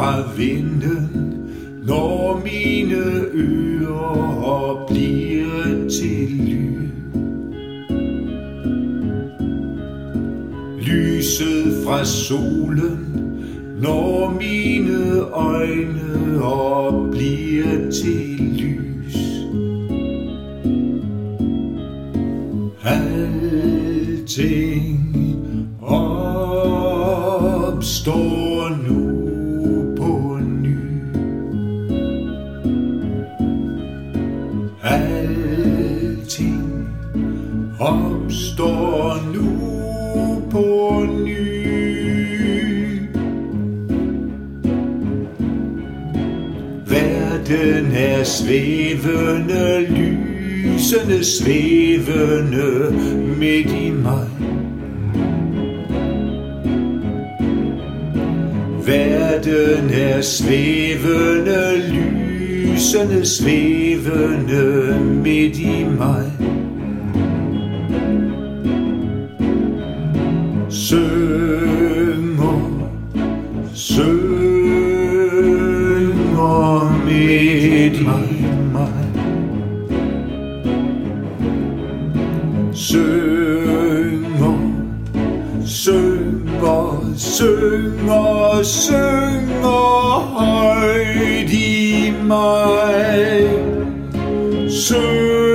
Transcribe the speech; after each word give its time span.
fra 0.00 0.32
vinden, 0.36 1.08
når 1.86 2.40
mine 2.44 2.96
ører 3.34 4.86
bliver 4.88 5.88
til 5.88 6.28
lyd. 6.30 6.88
Lyset 10.80 11.84
fra 11.84 12.04
solen, 12.04 12.98
når 13.82 14.38
mine 14.40 15.20
øjne 15.32 16.42
op 16.42 17.10
bliver 17.10 17.90
til 17.90 18.40
lys. 18.56 19.16
Alting 22.84 23.76
opstår 27.60 28.49
nu 28.76 29.94
på 29.96 30.38
ny. 30.62 30.76
Alting 34.82 36.88
opstår 37.80 39.32
nu 39.34 39.58
på 40.50 41.06
ny. 41.24 41.50
Verden 46.86 47.92
er 47.92 48.24
svævende, 48.24 49.86
lysende 49.88 51.24
svævende 51.24 52.94
midt 53.38 53.72
i 53.72 53.90
mig. 53.90 54.28
Verden 58.90 59.90
er 59.90 60.20
svævende, 60.20 61.82
lysende 61.92 63.26
svævende 63.26 65.00
midt 65.00 65.58
i 65.58 65.84
mig. 65.98 66.32
Sømmer, 70.70 71.80
sømmer 73.74 74.24
midt 77.04 77.96
i 77.96 78.02
mig. 78.02 78.28
Sømmer. 82.74 83.19
Synger, 87.40 88.62
synger, 88.62 90.18
højt 90.36 91.52
i 91.52 92.12
mig. 92.22 93.50
Synger. 94.70 95.49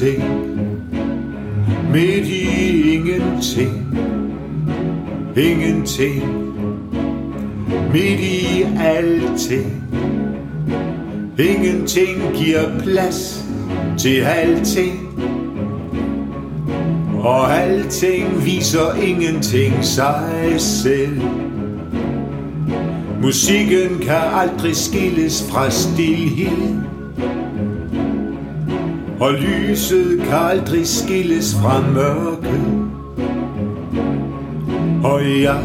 Ingenting. 0.00 0.82
Midt 1.92 2.26
i 2.26 2.94
ingenting. 2.94 3.96
Ingenting. 5.36 6.22
Midt 7.92 8.20
i 8.20 8.66
alting. 8.80 9.84
Ingenting 11.38 12.34
giver 12.34 12.78
plads 12.78 13.44
til 13.98 14.20
alting. 14.20 15.08
Og 17.20 17.60
alting 17.60 18.44
viser 18.44 18.94
ingenting 19.02 19.84
sig 19.84 20.54
selv. 20.58 21.22
Musikken 23.22 23.98
kan 23.98 24.22
aldrig 24.34 24.76
skilles 24.76 25.44
fra 25.50 25.70
stilhed 25.70 26.91
og 29.22 29.32
lyset 29.32 30.20
kan 30.24 30.34
aldrig 30.34 30.86
skilles 30.86 31.56
fra 31.62 31.80
mørket. 31.80 32.60
Og 35.04 35.42
jeg, 35.42 35.62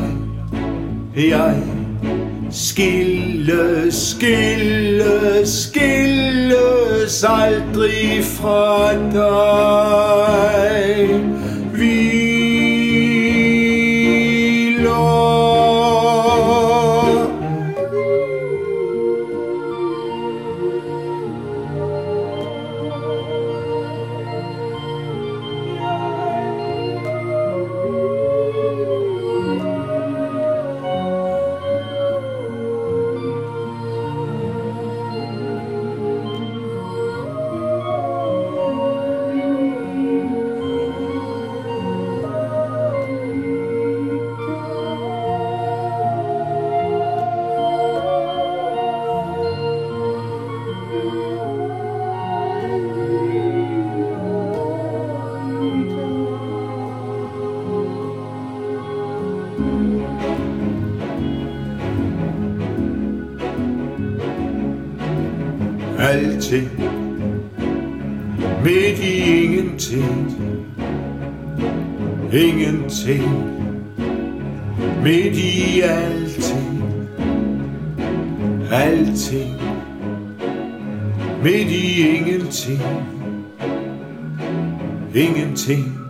jeg, 1.15 1.63
skille, 2.51 3.91
skille, 3.91 5.47
skilles 5.47 7.23
aldrig 7.23 8.23
fra 8.23 8.93
dig. 8.93 9.87
Alting. 66.17 66.69
Midt 68.63 68.99
i 68.99 69.43
ingenting. 69.43 70.75
Ingenting. 72.33 73.29
Midt 75.03 75.37
i 75.37 75.81
alting. 75.81 77.09
Alting. 78.71 79.61
Midt 81.43 81.71
i 81.71 82.17
ingenting. 82.17 82.81
Ingenting. 85.13 86.06